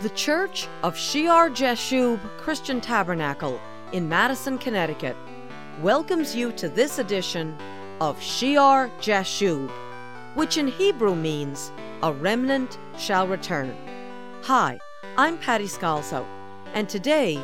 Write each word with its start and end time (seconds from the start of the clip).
The 0.00 0.08
Church 0.08 0.66
of 0.82 0.96
Shear 0.96 1.50
Jashub 1.50 2.20
Christian 2.38 2.80
Tabernacle 2.80 3.60
in 3.92 4.08
Madison, 4.08 4.56
Connecticut 4.56 5.14
welcomes 5.82 6.34
you 6.34 6.52
to 6.52 6.70
this 6.70 6.98
edition 6.98 7.54
of 8.00 8.18
Shear 8.18 8.90
Jashub, 8.98 9.70
which 10.36 10.56
in 10.56 10.68
Hebrew 10.68 11.14
means 11.14 11.70
a 12.02 12.14
remnant 12.14 12.78
shall 12.96 13.28
return. 13.28 13.76
Hi, 14.44 14.78
I'm 15.18 15.36
Patty 15.36 15.66
Scalzo, 15.66 16.24
and 16.72 16.88
today 16.88 17.38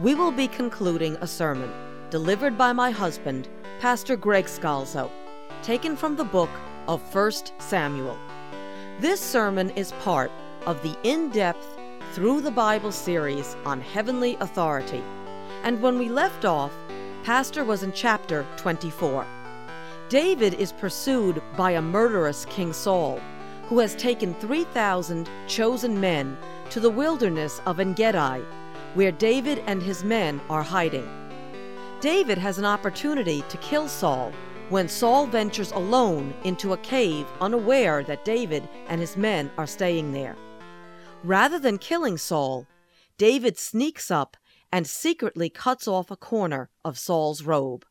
we 0.00 0.16
will 0.16 0.32
be 0.32 0.48
concluding 0.48 1.14
a 1.20 1.28
sermon 1.28 1.70
delivered 2.10 2.58
by 2.58 2.72
my 2.72 2.90
husband, 2.90 3.48
Pastor 3.78 4.16
Greg 4.16 4.46
Scalzo, 4.46 5.12
taken 5.62 5.94
from 5.94 6.16
the 6.16 6.24
book 6.24 6.50
of 6.88 7.14
1 7.14 7.32
Samuel. 7.60 8.18
This 8.98 9.20
sermon 9.20 9.70
is 9.70 9.92
part 10.02 10.32
of 10.66 10.82
the 10.82 10.98
in 11.04 11.30
depth 11.30 11.76
Through 12.12 12.40
the 12.40 12.50
Bible 12.50 12.90
series 12.90 13.56
on 13.64 13.80
heavenly 13.80 14.36
authority, 14.40 15.00
and 15.62 15.80
when 15.80 15.96
we 15.96 16.08
left 16.08 16.44
off, 16.44 16.72
Pastor 17.22 17.64
was 17.64 17.84
in 17.84 17.92
chapter 17.92 18.44
24. 18.56 19.24
David 20.08 20.54
is 20.54 20.72
pursued 20.72 21.40
by 21.56 21.70
a 21.70 21.80
murderous 21.80 22.44
King 22.46 22.72
Saul, 22.72 23.20
who 23.68 23.78
has 23.78 23.94
taken 23.94 24.34
3,000 24.34 25.30
chosen 25.46 26.00
men 26.00 26.36
to 26.70 26.80
the 26.80 26.90
wilderness 26.90 27.62
of 27.64 27.78
Engedi, 27.78 28.44
where 28.94 29.12
David 29.12 29.62
and 29.66 29.80
his 29.80 30.02
men 30.02 30.40
are 30.50 30.64
hiding. 30.64 31.08
David 32.00 32.38
has 32.38 32.58
an 32.58 32.64
opportunity 32.64 33.44
to 33.48 33.56
kill 33.58 33.86
Saul 33.86 34.32
when 34.68 34.88
Saul 34.88 35.26
ventures 35.26 35.70
alone 35.70 36.34
into 36.42 36.72
a 36.72 36.78
cave, 36.78 37.26
unaware 37.40 38.02
that 38.02 38.24
David 38.24 38.68
and 38.88 39.00
his 39.00 39.16
men 39.16 39.48
are 39.56 39.66
staying 39.66 40.10
there. 40.10 40.36
Rather 41.22 41.58
than 41.58 41.76
killing 41.76 42.16
Saul, 42.16 42.66
David 43.18 43.58
sneaks 43.58 44.10
up 44.10 44.36
and 44.72 44.86
secretly 44.86 45.50
cuts 45.50 45.86
off 45.86 46.10
a 46.10 46.16
corner 46.16 46.70
of 46.84 46.98
Saul's 46.98 47.42
robe. 47.42 47.84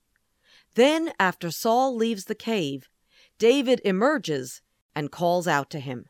Then, 0.76 1.14
after 1.20 1.52
Saul 1.52 1.96
leaves 1.96 2.26
the 2.26 2.36
cave, 2.36 2.90
David 3.38 3.82
emerges 3.86 4.62
and 4.96 5.12
calls 5.12 5.48
out 5.48 5.70
to 5.72 5.80
him. 5.80 6.06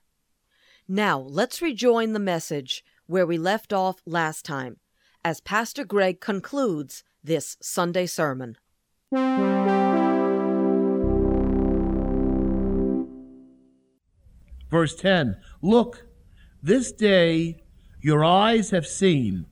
Now, 0.87 1.19
let's 1.19 1.61
rejoin 1.61 2.13
the 2.13 2.19
message 2.19 2.83
where 3.05 3.25
we 3.25 3.37
left 3.37 3.73
off 3.73 4.01
last 4.05 4.45
time, 4.45 4.77
as 5.23 5.41
Pastor 5.41 5.83
Greg 5.83 6.21
concludes 6.21 7.03
this 7.23 7.57
Sunday 7.61 8.05
sermon. 8.05 8.55
Verse 14.71 14.95
10 14.95 15.37
Look, 15.61 16.08
this 16.61 16.91
day 16.91 17.63
your 18.01 18.23
eyes 18.23 18.71
have 18.71 18.87
seen 18.87 19.45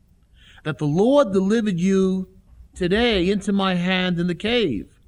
that 0.64 0.78
the 0.78 0.86
Lord 0.86 1.32
delivered 1.32 1.80
you 1.80 2.30
today 2.76 3.30
into 3.30 3.52
my 3.52 3.76
hand 3.76 4.20
in 4.20 4.28
the 4.28 4.36
cave. 4.36 5.00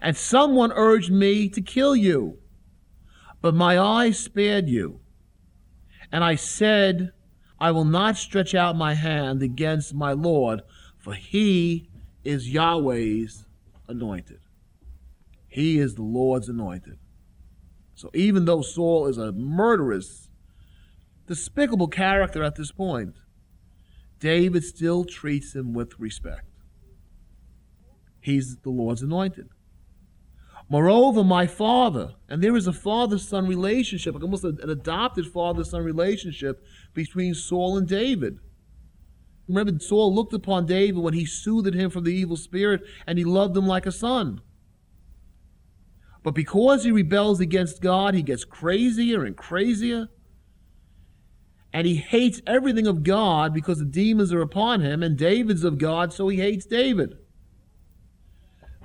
And 0.00 0.16
someone 0.16 0.72
urged 0.72 1.10
me 1.10 1.48
to 1.48 1.60
kill 1.60 1.96
you, 1.96 2.38
but 3.40 3.54
my 3.54 3.78
eyes 3.78 4.18
spared 4.18 4.68
you. 4.68 5.00
And 6.12 6.22
I 6.22 6.36
said, 6.36 7.12
I 7.60 7.70
will 7.72 7.84
not 7.84 8.16
stretch 8.16 8.54
out 8.54 8.76
my 8.76 8.94
hand 8.94 9.42
against 9.42 9.94
my 9.94 10.12
Lord, 10.12 10.62
for 10.96 11.14
he 11.14 11.88
is 12.24 12.52
Yahweh's 12.52 13.44
anointed. 13.88 14.40
He 15.48 15.78
is 15.78 15.94
the 15.94 16.02
Lord's 16.02 16.48
anointed. 16.48 16.98
So 17.94 18.10
even 18.14 18.44
though 18.44 18.62
Saul 18.62 19.06
is 19.06 19.18
a 19.18 19.32
murderous, 19.32 20.27
despicable 21.28 21.88
character 21.88 22.42
at 22.42 22.56
this 22.56 22.72
point, 22.72 23.14
David 24.18 24.64
still 24.64 25.04
treats 25.04 25.54
him 25.54 25.72
with 25.72 25.98
respect. 26.00 26.46
He's 28.20 28.56
the 28.58 28.70
Lord's 28.70 29.02
anointed. 29.02 29.48
Moreover, 30.68 31.24
my 31.24 31.46
father, 31.46 32.14
and 32.28 32.42
there 32.42 32.56
is 32.56 32.66
a 32.66 32.72
father 32.72 33.18
son 33.18 33.46
relationship, 33.46 34.14
almost 34.20 34.44
an 34.44 34.58
adopted 34.68 35.26
father 35.26 35.64
son 35.64 35.82
relationship 35.82 36.62
between 36.92 37.32
Saul 37.32 37.78
and 37.78 37.88
David. 37.88 38.38
Remember, 39.46 39.78
Saul 39.80 40.14
looked 40.14 40.34
upon 40.34 40.66
David 40.66 40.98
when 40.98 41.14
he 41.14 41.24
soothed 41.24 41.74
him 41.74 41.88
from 41.88 42.04
the 42.04 42.12
evil 42.12 42.36
spirit, 42.36 42.82
and 43.06 43.18
he 43.18 43.24
loved 43.24 43.56
him 43.56 43.66
like 43.66 43.86
a 43.86 43.92
son. 43.92 44.42
But 46.22 46.34
because 46.34 46.84
he 46.84 46.90
rebels 46.90 47.40
against 47.40 47.80
God, 47.80 48.12
he 48.14 48.22
gets 48.22 48.44
crazier 48.44 49.24
and 49.24 49.34
crazier. 49.34 50.08
And 51.78 51.86
he 51.86 51.94
hates 51.94 52.42
everything 52.44 52.88
of 52.88 53.04
God 53.04 53.54
because 53.54 53.78
the 53.78 53.84
demons 53.84 54.32
are 54.32 54.40
upon 54.40 54.80
him, 54.80 55.00
and 55.00 55.16
David's 55.16 55.62
of 55.62 55.78
God, 55.78 56.12
so 56.12 56.26
he 56.26 56.38
hates 56.38 56.66
David. 56.66 57.16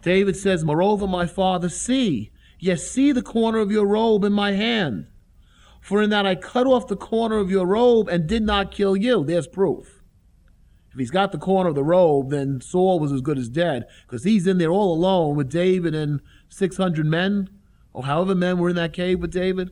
David 0.03 0.37
says, 0.37 0.63
Moreover, 0.63 1.07
my 1.07 1.25
father, 1.25 1.69
see, 1.69 2.31
yes, 2.59 2.87
see 2.87 3.11
the 3.11 3.23
corner 3.23 3.57
of 3.57 3.71
your 3.71 3.87
robe 3.87 4.23
in 4.23 4.31
my 4.31 4.51
hand. 4.51 5.07
For 5.81 6.03
in 6.03 6.11
that 6.11 6.27
I 6.27 6.35
cut 6.35 6.67
off 6.67 6.85
the 6.85 6.95
corner 6.95 7.37
of 7.37 7.49
your 7.49 7.65
robe 7.65 8.09
and 8.09 8.27
did 8.27 8.43
not 8.43 8.71
kill 8.71 8.95
you. 8.95 9.25
There's 9.25 9.47
proof. 9.47 10.03
If 10.91 10.99
he's 10.99 11.09
got 11.09 11.31
the 11.31 11.39
corner 11.39 11.69
of 11.69 11.75
the 11.75 11.83
robe, 11.83 12.29
then 12.29 12.61
Saul 12.61 12.99
was 12.99 13.11
as 13.11 13.21
good 13.21 13.39
as 13.39 13.49
dead, 13.49 13.87
because 14.05 14.23
he's 14.23 14.45
in 14.45 14.59
there 14.59 14.69
all 14.69 14.93
alone 14.93 15.35
with 15.35 15.49
David 15.49 15.95
and 15.95 16.21
600 16.49 17.07
men, 17.07 17.49
or 17.91 18.03
however 18.03 18.35
men 18.35 18.59
were 18.59 18.69
in 18.69 18.75
that 18.75 18.93
cave 18.93 19.19
with 19.19 19.31
David. 19.31 19.71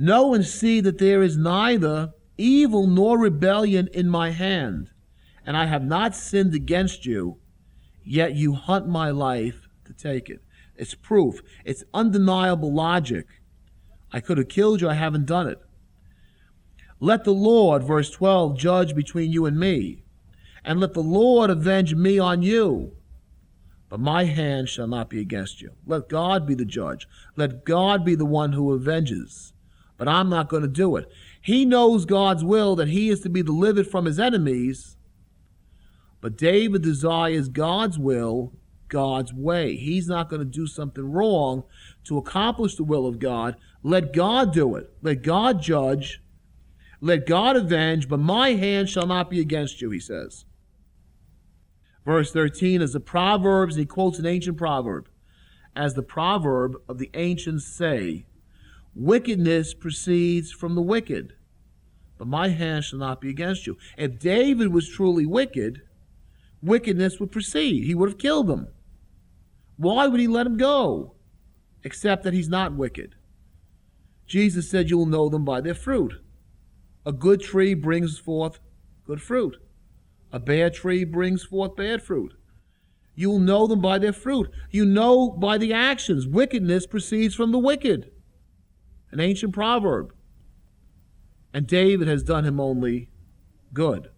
Know 0.00 0.32
and 0.32 0.46
see 0.46 0.80
that 0.82 0.98
there 0.98 1.24
is 1.24 1.36
neither 1.36 2.12
evil 2.36 2.86
nor 2.86 3.18
rebellion 3.18 3.88
in 3.92 4.08
my 4.08 4.30
hand, 4.30 4.90
and 5.44 5.56
I 5.56 5.66
have 5.66 5.82
not 5.82 6.14
sinned 6.14 6.54
against 6.54 7.04
you, 7.04 7.38
yet 8.04 8.36
you 8.36 8.52
hunt 8.52 8.86
my 8.86 9.10
life 9.10 9.68
to 9.86 9.92
take 9.92 10.30
it. 10.30 10.40
It's 10.76 10.94
proof, 10.94 11.40
it's 11.64 11.82
undeniable 11.92 12.72
logic. 12.72 13.26
I 14.12 14.20
could 14.20 14.38
have 14.38 14.46
killed 14.46 14.80
you, 14.80 14.88
I 14.88 14.94
haven't 14.94 15.26
done 15.26 15.48
it. 15.48 15.60
Let 17.00 17.24
the 17.24 17.32
Lord, 17.32 17.82
verse 17.82 18.10
12, 18.10 18.56
judge 18.56 18.94
between 18.94 19.32
you 19.32 19.46
and 19.46 19.58
me, 19.58 20.04
and 20.64 20.78
let 20.78 20.94
the 20.94 21.02
Lord 21.02 21.50
avenge 21.50 21.96
me 21.96 22.20
on 22.20 22.42
you. 22.42 22.92
But 23.88 23.98
my 23.98 24.26
hand 24.26 24.68
shall 24.68 24.86
not 24.86 25.10
be 25.10 25.20
against 25.20 25.60
you. 25.60 25.72
Let 25.84 26.08
God 26.08 26.46
be 26.46 26.54
the 26.54 26.64
judge. 26.64 27.08
Let 27.34 27.64
God 27.64 28.04
be 28.04 28.14
the 28.14 28.24
one 28.24 28.52
who 28.52 28.72
avenges. 28.76 29.54
But 29.98 30.08
I'm 30.08 30.30
not 30.30 30.48
going 30.48 30.62
to 30.62 30.68
do 30.68 30.96
it. 30.96 31.10
He 31.42 31.64
knows 31.64 32.04
God's 32.06 32.44
will 32.44 32.76
that 32.76 32.88
he 32.88 33.10
is 33.10 33.20
to 33.20 33.28
be 33.28 33.42
delivered 33.42 33.88
from 33.88 34.06
his 34.06 34.18
enemies. 34.18 34.96
But 36.20 36.38
David 36.38 36.82
desires 36.82 37.48
God's 37.48 37.98
will, 37.98 38.52
God's 38.88 39.34
way. 39.34 39.76
He's 39.76 40.08
not 40.08 40.30
going 40.30 40.40
to 40.40 40.46
do 40.46 40.66
something 40.66 41.12
wrong 41.12 41.64
to 42.04 42.16
accomplish 42.16 42.76
the 42.76 42.84
will 42.84 43.06
of 43.06 43.18
God. 43.18 43.56
Let 43.82 44.12
God 44.12 44.52
do 44.52 44.76
it. 44.76 44.90
Let 45.02 45.22
God 45.22 45.60
judge. 45.60 46.22
Let 47.00 47.26
God 47.26 47.56
avenge, 47.56 48.08
but 48.08 48.18
my 48.18 48.50
hand 48.50 48.88
shall 48.88 49.06
not 49.06 49.30
be 49.30 49.40
against 49.40 49.80
you, 49.80 49.90
he 49.90 50.00
says. 50.00 50.44
Verse 52.04 52.32
13 52.32 52.82
is 52.82 52.92
the 52.92 53.00
Proverbs, 53.00 53.76
he 53.76 53.84
quotes 53.84 54.18
an 54.18 54.26
ancient 54.26 54.56
proverb. 54.56 55.08
As 55.76 55.94
the 55.94 56.02
proverb 56.02 56.76
of 56.88 56.98
the 56.98 57.10
ancients 57.14 57.66
say, 57.66 58.26
wickedness 58.98 59.74
proceeds 59.74 60.50
from 60.50 60.74
the 60.74 60.82
wicked, 60.82 61.34
but 62.18 62.26
my 62.26 62.48
hand 62.48 62.84
shall 62.84 62.98
not 62.98 63.20
be 63.20 63.30
against 63.30 63.66
you. 63.66 63.78
If 63.96 64.18
David 64.18 64.72
was 64.72 64.88
truly 64.88 65.24
wicked, 65.24 65.82
wickedness 66.60 67.20
would 67.20 67.30
proceed. 67.30 67.84
He 67.84 67.94
would 67.94 68.08
have 68.08 68.18
killed 68.18 68.50
him. 68.50 68.68
Why 69.76 70.08
would 70.08 70.18
he 70.18 70.26
let 70.26 70.46
him 70.46 70.56
go? 70.56 71.14
Except 71.84 72.24
that 72.24 72.34
he's 72.34 72.48
not 72.48 72.74
wicked. 72.74 73.14
Jesus 74.26 74.68
said, 74.68 74.90
You 74.90 74.98
will 74.98 75.06
know 75.06 75.28
them 75.28 75.44
by 75.44 75.60
their 75.60 75.74
fruit. 75.74 76.14
A 77.06 77.12
good 77.12 77.40
tree 77.40 77.74
brings 77.74 78.18
forth 78.18 78.58
good 79.06 79.22
fruit. 79.22 79.56
A 80.32 80.40
bad 80.40 80.74
tree 80.74 81.04
brings 81.04 81.44
forth 81.44 81.76
bad 81.76 82.02
fruit. 82.02 82.34
You 83.14 83.30
will 83.30 83.38
know 83.38 83.66
them 83.66 83.80
by 83.80 83.98
their 83.98 84.12
fruit. 84.12 84.50
You 84.70 84.84
know 84.84 85.30
by 85.30 85.56
the 85.56 85.72
actions. 85.72 86.26
Wickedness 86.26 86.86
proceeds 86.86 87.34
from 87.34 87.52
the 87.52 87.58
wicked. 87.58 88.10
An 89.10 89.20
ancient 89.20 89.52
proverb. 89.52 90.12
And 91.52 91.66
David 91.66 92.08
has 92.08 92.22
done 92.22 92.44
him 92.44 92.60
only 92.60 93.10
good. 93.72 94.10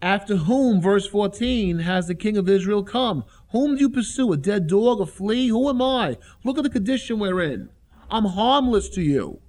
After 0.00 0.36
whom, 0.36 0.80
verse 0.80 1.06
14, 1.06 1.80
has 1.80 2.06
the 2.06 2.14
king 2.14 2.36
of 2.36 2.48
Israel 2.48 2.84
come? 2.84 3.24
Whom 3.50 3.74
do 3.74 3.80
you 3.80 3.90
pursue? 3.90 4.32
A 4.32 4.36
dead 4.36 4.68
dog, 4.68 5.00
a 5.00 5.06
flea? 5.06 5.48
Who 5.48 5.68
am 5.68 5.82
I? 5.82 6.16
Look 6.44 6.56
at 6.56 6.64
the 6.64 6.70
condition 6.70 7.18
we're 7.18 7.40
in. 7.40 7.70
I'm 8.10 8.24
harmless 8.24 8.88
to 8.90 9.02
you. 9.02 9.40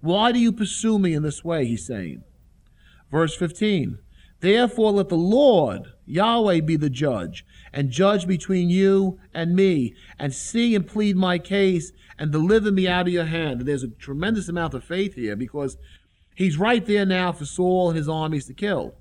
Why 0.00 0.32
do 0.32 0.38
you 0.38 0.52
pursue 0.52 0.98
me 0.98 1.14
in 1.14 1.22
this 1.22 1.44
way? 1.44 1.66
He's 1.66 1.86
saying. 1.86 2.24
Verse 3.10 3.36
15 3.36 3.98
Therefore 4.40 4.92
let 4.92 5.08
the 5.08 5.16
Lord, 5.16 5.92
Yahweh 6.12 6.60
be 6.60 6.76
the 6.76 6.90
judge, 6.90 7.44
and 7.72 7.90
judge 7.90 8.26
between 8.26 8.68
you 8.68 9.18
and 9.32 9.56
me, 9.56 9.94
and 10.18 10.34
see 10.34 10.74
and 10.74 10.86
plead 10.86 11.16
my 11.16 11.38
case, 11.38 11.92
and 12.18 12.30
deliver 12.30 12.70
me 12.70 12.86
out 12.86 13.06
of 13.06 13.12
your 13.12 13.24
hand. 13.24 13.60
And 13.60 13.68
there's 13.68 13.82
a 13.82 13.88
tremendous 13.88 14.48
amount 14.48 14.74
of 14.74 14.84
faith 14.84 15.14
here 15.14 15.36
because 15.36 15.76
he's 16.34 16.58
right 16.58 16.84
there 16.84 17.06
now 17.06 17.32
for 17.32 17.44
Saul 17.44 17.88
and 17.88 17.96
his 17.96 18.08
armies 18.08 18.46
to 18.46 18.54
kill. 18.54 18.94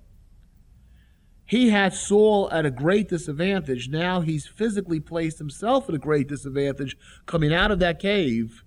He 1.45 1.69
had 1.69 1.93
Saul 1.93 2.49
at 2.51 2.65
a 2.65 2.71
great 2.71 3.09
disadvantage. 3.09 3.89
Now 3.89 4.21
he's 4.21 4.47
physically 4.47 5.01
placed 5.01 5.37
himself 5.37 5.89
at 5.89 5.95
a 5.95 5.99
great 5.99 6.29
disadvantage 6.29 6.95
coming 7.25 7.53
out 7.53 7.71
of 7.71 7.79
that 7.79 7.99
cave 7.99 8.63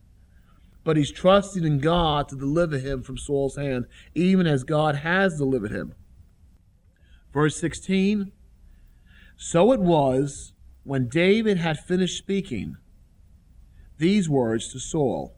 but 0.84 0.98
he's 0.98 1.10
trusting 1.10 1.64
in 1.64 1.78
God 1.78 2.28
to 2.28 2.36
deliver 2.36 2.78
him 2.78 3.02
from 3.02 3.16
Saul's 3.16 3.56
hand, 3.56 3.86
even 4.14 4.46
as 4.46 4.64
God 4.64 4.96
has 4.96 5.38
delivered 5.38 5.72
him. 5.72 5.94
Verse 7.34 7.56
16 7.58 8.30
So 9.36 9.72
it 9.72 9.80
was 9.80 10.52
when 10.84 11.08
David 11.08 11.58
had 11.58 11.78
finished 11.80 12.16
speaking 12.16 12.76
these 13.98 14.28
words 14.28 14.72
to 14.72 14.78
Saul 14.78 15.36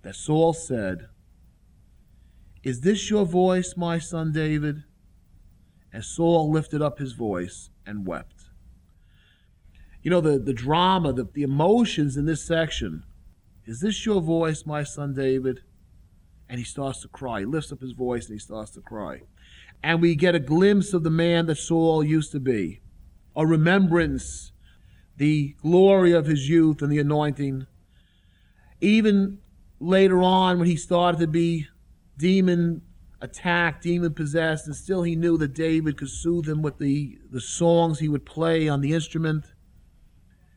that 0.00 0.16
Saul 0.16 0.54
said, 0.54 1.08
Is 2.62 2.80
this 2.80 3.10
your 3.10 3.26
voice, 3.26 3.74
my 3.76 3.98
son 3.98 4.32
David? 4.32 4.84
And 5.92 6.02
Saul 6.02 6.50
lifted 6.50 6.80
up 6.80 6.98
his 6.98 7.12
voice 7.12 7.68
and 7.84 8.06
wept. 8.06 8.46
You 10.02 10.10
know, 10.10 10.22
the, 10.22 10.38
the 10.38 10.54
drama, 10.54 11.12
the, 11.12 11.24
the 11.24 11.42
emotions 11.42 12.16
in 12.16 12.24
this 12.24 12.42
section 12.42 13.04
is 13.66 13.80
this 13.80 14.06
your 14.06 14.22
voice, 14.22 14.64
my 14.64 14.82
son 14.84 15.12
David? 15.12 15.60
And 16.48 16.58
he 16.58 16.64
starts 16.64 17.02
to 17.02 17.08
cry. 17.08 17.40
He 17.40 17.46
lifts 17.46 17.70
up 17.70 17.80
his 17.80 17.92
voice 17.92 18.26
and 18.26 18.34
he 18.34 18.38
starts 18.40 18.70
to 18.72 18.80
cry. 18.80 19.20
And 19.82 20.00
we 20.00 20.14
get 20.14 20.34
a 20.34 20.40
glimpse 20.40 20.92
of 20.92 21.02
the 21.02 21.10
man 21.10 21.46
that 21.46 21.56
Saul 21.56 22.04
used 22.04 22.32
to 22.32 22.40
be, 22.40 22.80
a 23.34 23.46
remembrance, 23.46 24.52
the 25.16 25.56
glory 25.60 26.12
of 26.12 26.26
his 26.26 26.48
youth 26.48 26.82
and 26.82 26.92
the 26.92 26.98
anointing. 26.98 27.66
Even 28.80 29.38
later 29.80 30.22
on, 30.22 30.58
when 30.58 30.68
he 30.68 30.76
started 30.76 31.18
to 31.18 31.26
be 31.26 31.66
demon 32.16 32.82
attacked, 33.20 33.84
demon 33.84 34.12
possessed, 34.12 34.66
and 34.66 34.74
still 34.74 35.02
he 35.02 35.16
knew 35.16 35.38
that 35.38 35.54
David 35.54 35.96
could 35.96 36.10
soothe 36.10 36.48
him 36.48 36.60
with 36.60 36.78
the, 36.78 37.18
the 37.30 37.40
songs 37.40 37.98
he 37.98 38.08
would 38.08 38.26
play 38.26 38.68
on 38.68 38.80
the 38.80 38.92
instrument. 38.92 39.46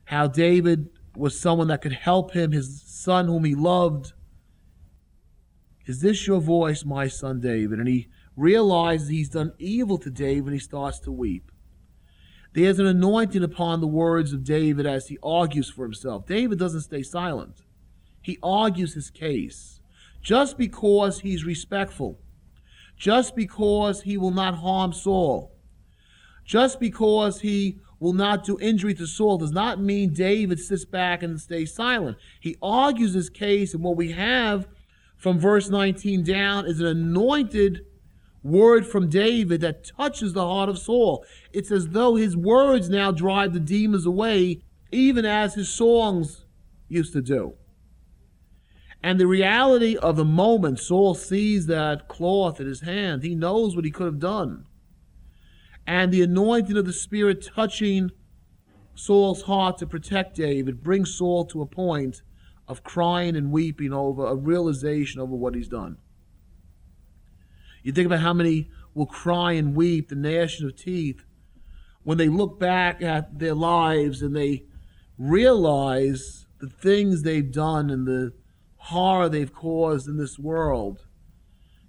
How 0.06 0.28
David 0.28 0.90
was 1.16 1.40
someone 1.40 1.68
that 1.68 1.82
could 1.82 1.94
help 1.94 2.32
him, 2.32 2.52
his 2.52 2.82
son 2.82 3.28
whom 3.28 3.46
he 3.46 3.56
loved. 3.56 4.14
Is 5.86 6.02
this 6.02 6.26
your 6.26 6.42
voice, 6.42 6.84
my 6.84 7.08
son 7.08 7.40
David? 7.40 7.80
And 7.80 7.88
he 7.88 8.08
realizes 8.36 9.08
he's 9.08 9.30
done 9.30 9.54
evil 9.58 9.98
to 10.00 10.10
David 10.10 10.46
and 10.46 10.54
he 10.54 10.60
starts 10.60 11.00
to 11.00 11.12
weep. 11.12 11.52
There's 12.54 12.80
an 12.80 12.86
anointing 12.86 13.44
upon 13.44 13.82
the 13.82 13.88
words 13.88 14.32
of 14.32 14.44
David 14.44 14.86
as 14.86 15.08
he 15.08 15.18
argues 15.22 15.70
for 15.70 15.84
himself. 15.84 16.26
David 16.26 16.58
doesn't 16.58 16.82
stay 16.82 17.04
silent, 17.04 17.64
he 18.22 18.38
argues 18.42 18.94
his 18.94 19.10
case. 19.10 19.80
Just 20.22 20.58
because 20.58 21.20
he's 21.20 21.46
respectful, 21.46 22.18
just 22.98 23.36
because 23.36 24.02
he 24.02 24.18
will 24.18 24.32
not 24.32 24.56
harm 24.56 24.92
Saul, 24.92 25.52
just 26.44 26.80
because 26.80 27.42
he 27.42 27.80
will 28.00 28.14
not 28.14 28.44
do 28.44 28.58
injury 28.60 28.94
to 28.96 29.06
Saul 29.06 29.38
does 29.38 29.52
not 29.52 29.80
mean 29.80 30.14
David 30.14 30.60
sits 30.60 30.86
back 30.86 31.22
and 31.22 31.40
stays 31.40 31.76
silent. 31.76 32.18
He 32.40 32.56
argues 32.62 33.14
his 33.14 33.30
case, 33.30 33.74
and 33.76 33.84
what 33.84 33.98
we 33.98 34.14
have 34.14 34.68
from 35.18 35.40
verse 35.40 35.70
19 35.70 36.24
down 36.24 36.66
is 36.66 36.80
an 36.80 36.88
anointed 36.88 37.86
word 38.46 38.86
from 38.88 39.10
David 39.10 39.62
that 39.62 39.86
touches 39.98 40.34
the 40.34 40.46
heart 40.46 40.70
of 40.70 40.80
Saul. 40.80 41.26
It's 41.52 41.72
as 41.72 41.90
though 41.90 42.16
his 42.16 42.38
words 42.38 42.90
now 42.90 43.12
drive 43.12 43.54
the 43.54 43.60
demons 43.60 44.06
away, 44.06 44.62
even 44.92 45.26
as 45.26 45.56
his 45.56 45.70
songs 45.70 46.46
used 46.88 47.14
to 47.14 47.22
do. 47.22 47.56
And 49.04 49.20
the 49.20 49.28
reality 49.28 49.98
of 49.98 50.16
the 50.16 50.26
moment, 50.26 50.80
Saul 50.80 51.14
sees 51.14 51.68
that 51.68 52.08
cloth 52.08 52.60
in 52.60 52.68
his 52.68 52.82
hand. 52.82 53.24
He 53.24 53.36
knows 53.36 53.76
what 53.76 53.86
he 53.86 53.92
could 53.92 54.06
have 54.06 54.20
done 54.20 54.66
and 55.88 56.12
the 56.12 56.22
anointing 56.22 56.78
of 56.78 56.86
the 56.86 56.94
Spirit 56.94 57.48
touching 57.56 58.12
Saul's 58.96 59.44
heart 59.44 59.78
to 59.80 59.88
protect 59.88 60.36
David 60.36 60.84
brings 60.84 61.14
Saul 61.14 61.46
to 61.46 61.62
a 61.62 61.66
point 61.66 62.22
of 62.68 62.84
crying 62.84 63.36
and 63.36 63.52
weeping 63.52 63.94
over 63.94 64.26
a 64.26 64.36
realization 64.36 65.22
over 65.22 65.36
what 65.36 65.54
he's 65.54 65.68
done. 65.68 65.98
You 67.86 67.92
think 67.92 68.08
about 68.08 68.22
how 68.22 68.34
many 68.34 68.72
will 68.96 69.06
cry 69.06 69.52
and 69.52 69.76
weep, 69.76 70.10
the 70.10 70.16
gnashing 70.16 70.66
of 70.66 70.76
teeth, 70.76 71.24
when 72.04 72.18
they 72.18 72.30
look 72.30 72.60
back 72.60 73.02
at 73.04 73.38
their 73.38 73.54
lives 73.54 74.22
and 74.22 74.36
they 74.36 74.66
realize 75.20 76.48
the 76.60 76.68
things 76.68 77.22
they've 77.22 77.52
done 77.52 77.92
and 77.92 78.08
the 78.08 78.34
horror 78.78 79.30
they've 79.30 79.54
caused 79.54 80.08
in 80.08 80.18
this 80.18 80.40
world 80.40 81.06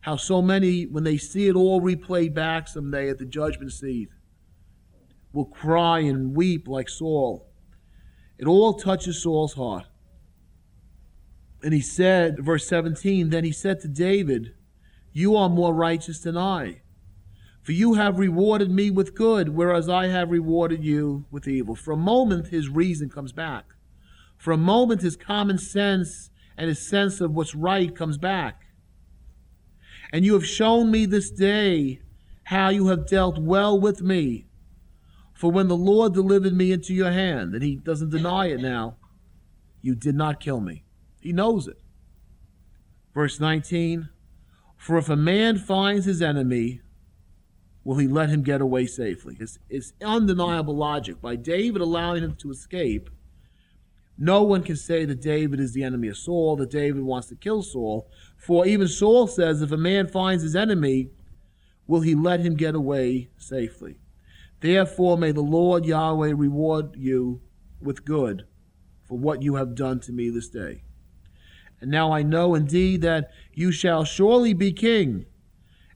how 0.06 0.14
so 0.14 0.40
many, 0.40 0.84
when 0.84 1.02
they 1.02 1.16
see 1.16 1.48
it 1.48 1.56
all 1.56 1.81
replayed 1.81 2.32
back 2.32 2.69
someday 2.69 3.08
at 3.08 3.19
the 3.19 3.25
judgment 3.25 3.72
seat, 3.72 4.08
will 5.32 5.46
cry 5.46 5.99
and 5.99 6.37
weep 6.37 6.69
like 6.69 6.88
Saul. 6.88 7.49
It 8.38 8.46
all 8.46 8.75
touches 8.75 9.20
Saul's 9.20 9.54
heart. 9.54 9.87
And 11.60 11.75
he 11.75 11.81
said, 11.81 12.38
verse 12.38 12.69
17, 12.69 13.31
then 13.31 13.42
he 13.42 13.50
said 13.50 13.81
to 13.81 13.88
David, 13.88 14.54
You 15.16 15.34
are 15.34 15.48
more 15.48 15.72
righteous 15.72 16.18
than 16.18 16.36
I, 16.36 16.82
for 17.62 17.72
you 17.72 17.94
have 17.94 18.18
rewarded 18.18 18.70
me 18.70 18.90
with 18.90 19.14
good, 19.14 19.48
whereas 19.48 19.88
I 19.88 20.08
have 20.08 20.30
rewarded 20.30 20.84
you 20.84 21.24
with 21.30 21.48
evil. 21.48 21.74
For 21.74 21.92
a 21.92 21.96
moment, 21.96 22.48
his 22.48 22.68
reason 22.68 23.08
comes 23.08 23.32
back. 23.32 23.64
For 24.36 24.52
a 24.52 24.58
moment, 24.58 25.00
his 25.00 25.16
common 25.16 25.56
sense 25.56 26.28
and 26.58 26.68
his 26.68 26.86
sense 26.86 27.22
of 27.22 27.32
what's 27.32 27.54
right 27.54 27.96
comes 27.96 28.18
back. 28.18 28.66
And 30.12 30.22
you 30.22 30.34
have 30.34 30.44
shown 30.44 30.90
me 30.90 31.06
this 31.06 31.30
day 31.30 32.02
how 32.44 32.68
you 32.68 32.88
have 32.88 33.06
dealt 33.06 33.38
well 33.38 33.80
with 33.80 34.02
me. 34.02 34.44
For 35.32 35.50
when 35.50 35.68
the 35.68 35.78
Lord 35.78 36.12
delivered 36.12 36.52
me 36.52 36.72
into 36.72 36.92
your 36.92 37.10
hand, 37.10 37.54
and 37.54 37.62
he 37.62 37.76
doesn't 37.76 38.10
deny 38.10 38.48
it 38.48 38.60
now, 38.60 38.98
you 39.80 39.94
did 39.94 40.14
not 40.14 40.40
kill 40.40 40.60
me. 40.60 40.84
He 41.22 41.32
knows 41.32 41.66
it. 41.66 41.80
Verse 43.14 43.40
19 43.40 44.10
For 44.86 44.96
if 44.98 45.08
a 45.08 45.16
man 45.16 45.58
finds 45.58 46.06
his 46.06 46.22
enemy, 46.22 46.80
will 47.82 47.96
he 47.96 48.06
let 48.06 48.28
him 48.28 48.44
get 48.44 48.60
away 48.60 48.86
safely? 48.86 49.36
It's, 49.40 49.58
it's 49.68 49.92
undeniable 50.00 50.76
logic. 50.76 51.20
By 51.20 51.34
David 51.34 51.82
allowing 51.82 52.22
him 52.22 52.36
to 52.36 52.52
escape, 52.52 53.10
no 54.16 54.44
one 54.44 54.62
can 54.62 54.76
say 54.76 55.04
that 55.04 55.20
David 55.20 55.58
is 55.58 55.72
the 55.72 55.82
enemy 55.82 56.06
of 56.06 56.16
Saul, 56.16 56.54
that 56.58 56.70
David 56.70 57.02
wants 57.02 57.26
to 57.30 57.34
kill 57.34 57.64
Saul. 57.64 58.08
For 58.36 58.64
even 58.64 58.86
Saul 58.86 59.26
says, 59.26 59.60
if 59.60 59.72
a 59.72 59.76
man 59.76 60.06
finds 60.06 60.44
his 60.44 60.54
enemy, 60.54 61.11
will 61.88 62.02
he 62.02 62.14
let 62.14 62.38
him 62.38 62.54
get 62.54 62.76
away 62.76 63.30
safely? 63.38 63.99
Therefore, 64.61 65.18
may 65.18 65.32
the 65.32 65.40
Lord 65.40 65.84
Yahweh 65.84 66.32
reward 66.32 66.94
you 66.96 67.40
with 67.80 68.04
good 68.04 68.46
for 69.02 69.18
what 69.18 69.42
you 69.42 69.56
have 69.56 69.75
done 69.75 69.99
to 70.02 70.12
me 70.12 70.30
this 70.30 70.49
day. 70.49 70.84
And 71.80 71.90
now 71.90 72.12
I 72.12 72.23
know 72.23 72.54
indeed 72.54 73.02
that 73.02 73.30
you 73.52 73.71
shall 73.71 74.04
surely 74.04 74.54
be 74.54 74.73
king, 74.73 75.26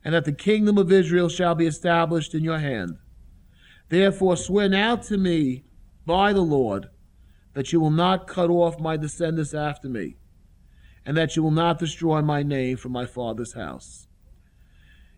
and 0.04 0.14
that 0.14 0.24
the 0.24 0.32
kingdom 0.32 0.78
of 0.78 0.92
Israel 0.92 1.28
shall 1.28 1.54
be 1.54 1.66
established 1.66 2.34
in 2.34 2.44
your 2.44 2.58
hand. 2.58 2.98
Therefore, 3.88 4.36
swear 4.36 4.68
now 4.68 4.96
to 4.96 5.18
me 5.18 5.64
by 6.06 6.32
the 6.32 6.42
Lord 6.42 6.88
that 7.54 7.72
you 7.72 7.80
will 7.80 7.90
not 7.90 8.26
cut 8.26 8.50
off 8.50 8.78
my 8.78 8.96
descendants 8.96 9.54
after 9.54 9.88
me 9.88 10.16
and 11.04 11.16
that 11.16 11.34
you 11.34 11.42
will 11.42 11.50
not 11.50 11.78
destroy 11.78 12.20
my 12.20 12.42
name 12.42 12.76
from 12.76 12.92
my 12.92 13.06
father's 13.06 13.54
house. 13.54 14.06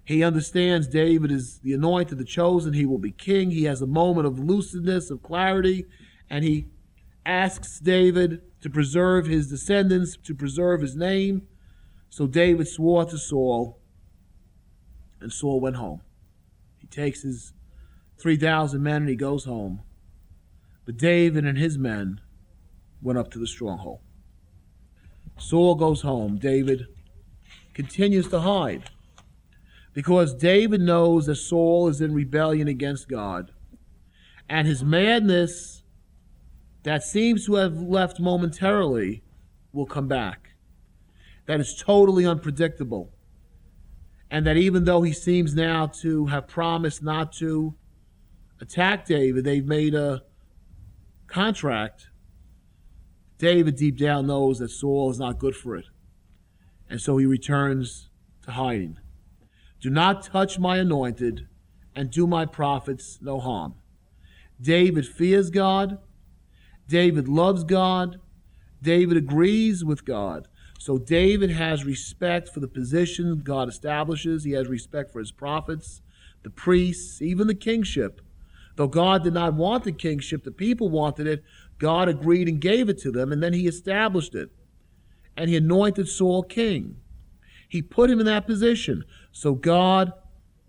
He 0.04 0.24
understands 0.24 0.88
David 0.88 1.30
is 1.30 1.58
the 1.58 1.74
anointed, 1.74 2.18
the 2.18 2.24
chosen. 2.24 2.72
He 2.72 2.86
will 2.86 2.98
be 2.98 3.12
king. 3.12 3.50
He 3.50 3.64
has 3.64 3.82
a 3.82 3.86
moment 3.86 4.26
of 4.26 4.34
lucidness, 4.34 5.10
of 5.10 5.22
clarity, 5.22 5.86
and 6.28 6.44
he 6.44 6.66
asks 7.24 7.78
David 7.78 8.42
to 8.62 8.70
preserve 8.70 9.26
his 9.26 9.48
descendants, 9.48 10.16
to 10.16 10.34
preserve 10.34 10.80
his 10.80 10.96
name. 10.96 11.42
So 12.08 12.26
David 12.26 12.68
swore 12.68 13.04
to 13.04 13.18
Saul, 13.18 13.78
and 15.20 15.32
Saul 15.32 15.60
went 15.60 15.76
home. 15.76 16.00
He 16.78 16.86
takes 16.86 17.22
his 17.22 17.52
3,000 18.18 18.82
men 18.82 19.02
and 19.02 19.08
he 19.08 19.16
goes 19.16 19.44
home. 19.44 19.82
But 20.84 20.96
David 20.96 21.44
and 21.44 21.58
his 21.58 21.78
men 21.78 22.20
went 23.00 23.18
up 23.18 23.30
to 23.32 23.38
the 23.38 23.46
stronghold. 23.46 24.00
Saul 25.38 25.74
goes 25.74 26.02
home. 26.02 26.38
David 26.38 26.86
continues 27.74 28.28
to 28.28 28.40
hide 28.40 28.90
because 29.92 30.34
David 30.34 30.80
knows 30.80 31.26
that 31.26 31.36
Saul 31.36 31.88
is 31.88 32.00
in 32.00 32.14
rebellion 32.14 32.68
against 32.68 33.08
God. 33.08 33.50
And 34.48 34.66
his 34.66 34.84
madness, 34.84 35.81
that 36.82 37.02
seems 37.02 37.46
to 37.46 37.54
have 37.54 37.78
left 37.78 38.18
momentarily, 38.18 39.22
will 39.72 39.86
come 39.86 40.08
back. 40.08 40.50
That 41.46 41.60
is 41.60 41.74
totally 41.74 42.26
unpredictable. 42.26 43.12
And 44.30 44.46
that 44.46 44.56
even 44.56 44.84
though 44.84 45.02
he 45.02 45.12
seems 45.12 45.54
now 45.54 45.86
to 46.00 46.26
have 46.26 46.48
promised 46.48 47.02
not 47.02 47.32
to 47.34 47.74
attack 48.60 49.06
David, 49.06 49.44
they've 49.44 49.64
made 49.64 49.94
a 49.94 50.22
contract. 51.26 52.08
David 53.38 53.76
deep 53.76 53.98
down 53.98 54.26
knows 54.26 54.58
that 54.58 54.70
Saul 54.70 55.10
is 55.10 55.18
not 55.18 55.38
good 55.38 55.56
for 55.56 55.76
it. 55.76 55.86
And 56.88 57.00
so 57.00 57.16
he 57.16 57.26
returns 57.26 58.08
to 58.44 58.52
hiding. 58.52 58.98
Do 59.80 59.90
not 59.90 60.22
touch 60.22 60.58
my 60.58 60.78
anointed 60.78 61.48
and 61.94 62.10
do 62.10 62.26
my 62.26 62.46
prophets 62.46 63.18
no 63.20 63.40
harm. 63.40 63.74
David 64.60 65.06
fears 65.06 65.50
God. 65.50 65.98
David 66.88 67.28
loves 67.28 67.64
God. 67.64 68.20
David 68.82 69.16
agrees 69.16 69.84
with 69.84 70.04
God. 70.04 70.48
So 70.78 70.98
David 70.98 71.50
has 71.50 71.84
respect 71.84 72.48
for 72.48 72.60
the 72.60 72.66
position 72.66 73.42
God 73.44 73.68
establishes. 73.68 74.44
He 74.44 74.52
has 74.52 74.66
respect 74.66 75.12
for 75.12 75.20
his 75.20 75.30
prophets, 75.30 76.02
the 76.42 76.50
priests, 76.50 77.22
even 77.22 77.46
the 77.46 77.54
kingship. 77.54 78.20
Though 78.74 78.88
God 78.88 79.22
did 79.22 79.34
not 79.34 79.54
want 79.54 79.84
the 79.84 79.92
kingship, 79.92 80.42
the 80.42 80.50
people 80.50 80.88
wanted 80.88 81.26
it. 81.26 81.44
God 81.78 82.08
agreed 82.08 82.48
and 82.48 82.60
gave 82.60 82.88
it 82.88 82.98
to 83.02 83.10
them, 83.10 83.30
and 83.30 83.42
then 83.42 83.52
he 83.52 83.66
established 83.66 84.34
it. 84.34 84.50
And 85.36 85.48
he 85.48 85.56
anointed 85.56 86.08
Saul 86.08 86.42
king. 86.42 86.96
He 87.68 87.80
put 87.80 88.10
him 88.10 88.20
in 88.20 88.26
that 88.26 88.46
position. 88.46 89.04
So 89.30 89.54
God 89.54 90.12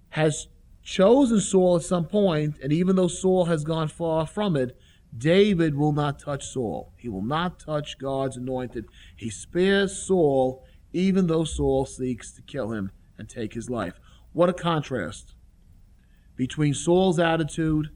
has 0.10 0.48
chosen 0.84 1.40
Saul 1.40 1.78
at 1.78 1.84
some 1.84 2.06
point, 2.06 2.60
and 2.62 2.72
even 2.72 2.96
though 2.96 3.08
Saul 3.08 3.46
has 3.46 3.64
gone 3.64 3.88
far 3.88 4.28
from 4.28 4.56
it, 4.56 4.78
David 5.18 5.76
will 5.76 5.94
not 5.94 6.20
touch 6.20 6.48
Saul. 6.48 6.94
He 6.98 7.10
will 7.10 7.24
not 7.24 7.60
touch 7.60 7.98
God's 8.00 8.38
anointed. 8.38 8.86
He 9.16 9.30
spares 9.30 9.96
Saul, 10.02 10.66
even 10.92 11.28
though 11.28 11.44
Saul 11.44 11.86
seeks 11.86 12.32
to 12.34 12.42
kill 12.42 12.72
him 12.72 12.92
and 13.18 13.30
take 13.30 13.54
his 13.54 13.70
life. 13.70 14.00
What 14.32 14.50
a 14.50 14.54
contrast 14.54 15.36
between 16.36 16.74
Saul's 16.74 17.20
attitude 17.20 17.90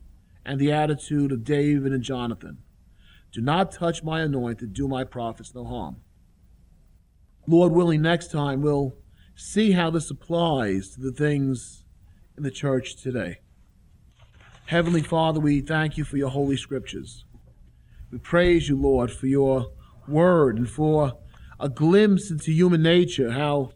and 0.45 0.59
the 0.59 0.71
attitude 0.71 1.31
of 1.31 1.43
David 1.43 1.91
and 1.91 2.03
Jonathan. 2.03 2.59
Do 3.31 3.41
not 3.41 3.71
touch 3.71 4.03
my 4.03 4.21
anointed, 4.21 4.73
do 4.73 4.87
my 4.87 5.03
prophets 5.03 5.53
no 5.53 5.65
harm. 5.65 5.97
Lord 7.47 7.71
willing, 7.71 8.01
next 8.01 8.31
time 8.31 8.61
we'll 8.61 8.95
see 9.35 9.71
how 9.71 9.89
this 9.89 10.11
applies 10.11 10.89
to 10.89 11.01
the 11.01 11.11
things 11.11 11.83
in 12.35 12.43
the 12.43 12.51
church 12.51 12.95
today. 12.95 13.39
Heavenly 14.67 15.01
Father, 15.01 15.39
we 15.39 15.61
thank 15.61 15.95
you 15.97 16.03
for 16.03 16.17
your 16.17 16.29
holy 16.29 16.57
scriptures. 16.57 17.23
We 18.11 18.17
praise 18.17 18.67
you, 18.67 18.75
Lord, 18.75 19.09
for 19.09 19.25
your 19.25 19.71
word 20.09 20.57
and 20.57 20.69
for 20.69 21.13
a 21.57 21.69
glimpse 21.69 22.29
into 22.29 22.51
human 22.51 22.83
nature, 22.83 23.31
how 23.31 23.71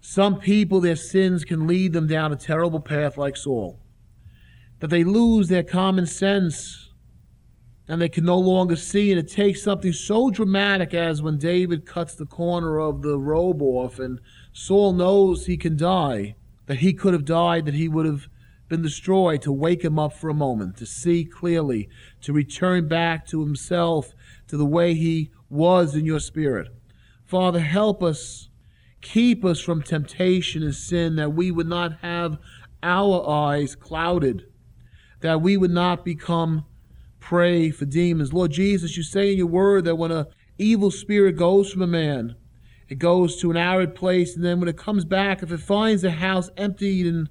some 0.00 0.38
people, 0.38 0.80
their 0.80 0.94
sins 0.94 1.44
can 1.44 1.66
lead 1.66 1.92
them 1.92 2.06
down 2.06 2.32
a 2.32 2.36
terrible 2.36 2.78
path 2.78 3.18
like 3.18 3.36
Saul, 3.36 3.80
that 4.78 4.86
they 4.86 5.02
lose 5.02 5.48
their 5.48 5.64
common 5.64 6.06
sense 6.06 6.90
and 7.88 8.00
they 8.00 8.08
can 8.08 8.24
no 8.24 8.38
longer 8.38 8.76
see. 8.76 9.10
And 9.10 9.18
it 9.18 9.28
takes 9.28 9.64
something 9.64 9.92
so 9.92 10.30
dramatic 10.30 10.94
as 10.94 11.22
when 11.22 11.38
David 11.38 11.86
cuts 11.86 12.14
the 12.14 12.24
corner 12.24 12.78
of 12.78 13.02
the 13.02 13.18
robe 13.18 13.62
off 13.62 13.98
and 13.98 14.20
Saul 14.52 14.92
knows 14.92 15.46
he 15.46 15.56
can 15.56 15.76
die, 15.76 16.36
that 16.66 16.78
he 16.78 16.92
could 16.92 17.14
have 17.14 17.24
died, 17.24 17.64
that 17.64 17.74
he 17.74 17.88
would 17.88 18.06
have 18.06 18.28
been 18.68 18.82
destroyed, 18.82 19.42
to 19.42 19.52
wake 19.52 19.84
him 19.84 19.98
up 19.98 20.12
for 20.12 20.28
a 20.28 20.34
moment, 20.34 20.76
to 20.78 20.86
see 20.86 21.24
clearly, 21.24 21.88
to 22.22 22.32
return 22.32 22.88
back 22.88 23.26
to 23.26 23.40
himself, 23.40 24.12
to 24.48 24.56
the 24.56 24.66
way 24.66 24.94
he 24.94 25.30
was 25.48 25.94
in 25.94 26.04
your 26.04 26.20
spirit. 26.20 26.68
Father, 27.24 27.60
help 27.60 28.02
us, 28.02 28.48
keep 29.00 29.44
us 29.44 29.60
from 29.60 29.82
temptation 29.82 30.62
and 30.62 30.74
sin, 30.74 31.16
that 31.16 31.32
we 31.32 31.50
would 31.50 31.68
not 31.68 31.98
have 32.02 32.38
our 32.82 33.28
eyes 33.28 33.74
clouded, 33.74 34.46
that 35.20 35.40
we 35.40 35.56
would 35.56 35.70
not 35.70 36.04
become 36.04 36.64
prey 37.20 37.70
for 37.70 37.84
demons. 37.84 38.32
Lord 38.32 38.52
Jesus, 38.52 38.96
you 38.96 39.02
say 39.02 39.32
in 39.32 39.38
your 39.38 39.46
word 39.46 39.84
that 39.84 39.96
when 39.96 40.12
a 40.12 40.28
evil 40.58 40.90
spirit 40.90 41.36
goes 41.36 41.72
from 41.72 41.82
a 41.82 41.86
man, 41.86 42.36
it 42.88 43.00
goes 43.00 43.40
to 43.40 43.50
an 43.50 43.56
arid 43.56 43.96
place, 43.96 44.36
and 44.36 44.44
then 44.44 44.60
when 44.60 44.68
it 44.68 44.76
comes 44.76 45.04
back, 45.04 45.42
if 45.42 45.50
it 45.50 45.58
finds 45.58 46.02
the 46.02 46.12
house 46.12 46.50
emptied 46.56 47.06
and 47.06 47.28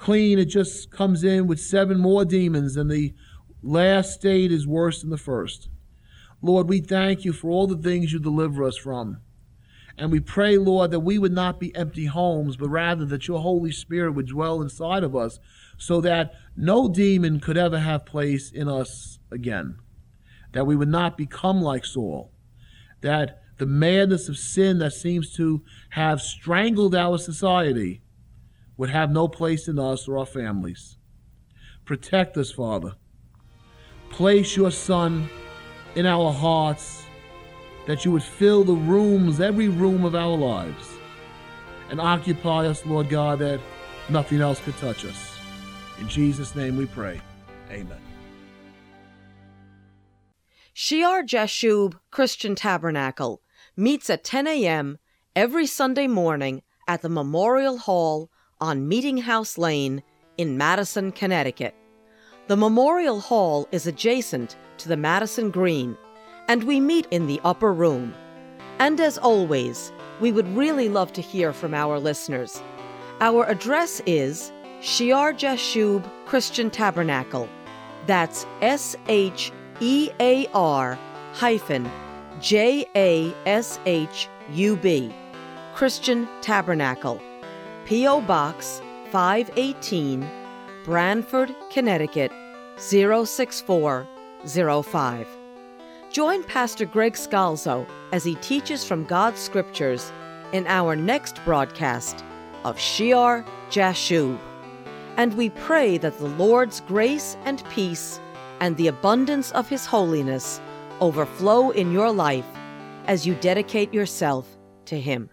clean, 0.00 0.38
it 0.38 0.46
just 0.46 0.90
comes 0.90 1.22
in 1.22 1.46
with 1.46 1.60
seven 1.60 1.98
more 1.98 2.24
demons, 2.24 2.76
and 2.76 2.90
the 2.90 3.14
last 3.62 4.14
state 4.14 4.50
is 4.50 4.66
worse 4.66 5.02
than 5.02 5.10
the 5.10 5.18
first. 5.18 5.68
Lord, 6.40 6.68
we 6.68 6.80
thank 6.80 7.24
you 7.24 7.34
for 7.34 7.50
all 7.50 7.66
the 7.66 7.76
things 7.76 8.12
you 8.12 8.18
deliver 8.18 8.64
us 8.64 8.78
from. 8.78 9.18
And 9.98 10.10
we 10.10 10.20
pray, 10.20 10.56
Lord, 10.56 10.90
that 10.92 11.00
we 11.00 11.18
would 11.18 11.34
not 11.34 11.60
be 11.60 11.76
empty 11.76 12.06
homes, 12.06 12.56
but 12.56 12.70
rather 12.70 13.04
that 13.04 13.28
your 13.28 13.40
Holy 13.40 13.70
Spirit 13.70 14.12
would 14.12 14.28
dwell 14.28 14.62
inside 14.62 15.04
of 15.04 15.14
us 15.14 15.38
so 15.76 16.00
that 16.00 16.32
no 16.56 16.88
demon 16.88 17.38
could 17.38 17.58
ever 17.58 17.78
have 17.78 18.06
place 18.06 18.50
in 18.50 18.68
us 18.68 19.18
again. 19.30 19.76
That 20.52 20.66
we 20.66 20.76
would 20.76 20.88
not 20.88 21.18
become 21.18 21.60
like 21.60 21.84
Saul. 21.84 22.32
That 23.02 23.42
the 23.58 23.66
madness 23.66 24.30
of 24.30 24.38
sin 24.38 24.78
that 24.78 24.94
seems 24.94 25.34
to 25.36 25.62
have 25.90 26.22
strangled 26.22 26.94
our 26.94 27.18
society 27.18 28.00
would 28.80 28.88
have 28.88 29.10
no 29.10 29.28
place 29.28 29.68
in 29.68 29.78
us 29.78 30.08
or 30.08 30.16
our 30.16 30.24
families. 30.24 30.96
Protect 31.84 32.38
us, 32.38 32.50
Father. 32.50 32.94
Place 34.08 34.56
your 34.56 34.70
Son 34.70 35.28
in 35.96 36.06
our 36.06 36.32
hearts 36.32 37.04
that 37.86 38.06
you 38.06 38.10
would 38.10 38.22
fill 38.22 38.64
the 38.64 38.72
rooms, 38.72 39.38
every 39.38 39.68
room 39.68 40.02
of 40.02 40.14
our 40.14 40.34
lives, 40.34 40.94
and 41.90 42.00
occupy 42.00 42.66
us, 42.66 42.86
Lord 42.86 43.10
God, 43.10 43.40
that 43.40 43.60
nothing 44.08 44.40
else 44.40 44.58
could 44.60 44.78
touch 44.78 45.04
us. 45.04 45.36
In 45.98 46.08
Jesus' 46.08 46.56
name 46.56 46.78
we 46.78 46.86
pray. 46.86 47.20
Amen. 47.70 48.00
Shear 50.72 51.22
Jashub 51.22 52.00
Christian 52.10 52.54
Tabernacle 52.54 53.42
meets 53.76 54.08
at 54.08 54.24
10 54.24 54.46
a.m. 54.46 54.96
every 55.36 55.66
Sunday 55.66 56.06
morning 56.06 56.62
at 56.88 57.02
the 57.02 57.10
Memorial 57.10 57.76
Hall 57.76 58.30
on 58.60 58.88
Meeting 58.88 59.18
House 59.18 59.56
Lane 59.56 60.02
in 60.36 60.56
Madison, 60.56 61.12
Connecticut. 61.12 61.74
The 62.46 62.56
Memorial 62.56 63.20
Hall 63.20 63.68
is 63.72 63.86
adjacent 63.86 64.56
to 64.78 64.88
the 64.88 64.96
Madison 64.96 65.50
Green, 65.50 65.96
and 66.48 66.64
we 66.64 66.80
meet 66.80 67.06
in 67.10 67.26
the 67.26 67.40
upper 67.44 67.72
room. 67.72 68.14
And 68.78 69.00
as 69.00 69.18
always, 69.18 69.92
we 70.20 70.32
would 70.32 70.48
really 70.56 70.88
love 70.88 71.12
to 71.14 71.22
hear 71.22 71.52
from 71.52 71.74
our 71.74 71.98
listeners. 71.98 72.62
Our 73.20 73.44
address 73.44 74.02
is 74.06 74.50
Shear 74.80 75.34
Jashub 75.34 76.10
Christian 76.26 76.70
Tabernacle. 76.70 77.48
That's 78.06 78.46
S 78.62 78.96
H 79.08 79.52
E 79.80 80.10
A 80.20 80.46
R 80.54 80.98
hyphen 81.32 81.90
J 82.40 82.86
A 82.96 83.34
S 83.46 83.78
H 83.86 84.28
U 84.52 84.76
B 84.76 85.14
Christian 85.74 86.26
Tabernacle. 86.40 87.20
P.O. 87.90 88.20
Box 88.20 88.80
518, 89.10 90.24
Branford, 90.84 91.52
Connecticut 91.72 92.30
06405. 92.76 95.26
Join 96.12 96.44
Pastor 96.44 96.84
Greg 96.84 97.14
Scalzo 97.14 97.84
as 98.12 98.22
he 98.22 98.36
teaches 98.36 98.84
from 98.84 99.02
God's 99.06 99.40
Scriptures 99.40 100.12
in 100.52 100.68
our 100.68 100.94
next 100.94 101.44
broadcast 101.44 102.22
of 102.62 102.78
Shear 102.78 103.44
Jashub. 103.70 104.38
And 105.16 105.34
we 105.34 105.50
pray 105.50 105.98
that 105.98 106.16
the 106.18 106.28
Lord's 106.28 106.82
grace 106.82 107.36
and 107.44 107.64
peace 107.70 108.20
and 108.60 108.76
the 108.76 108.86
abundance 108.86 109.50
of 109.50 109.68
His 109.68 109.84
holiness 109.84 110.60
overflow 111.00 111.70
in 111.70 111.90
your 111.90 112.12
life 112.12 112.46
as 113.08 113.26
you 113.26 113.34
dedicate 113.34 113.92
yourself 113.92 114.46
to 114.84 115.00
Him. 115.00 115.28